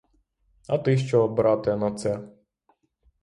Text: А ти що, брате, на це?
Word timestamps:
А 0.67 0.77
ти 0.77 0.97
що, 0.97 1.27
брате, 1.27 1.75
на 1.77 1.91
це? 1.91 2.27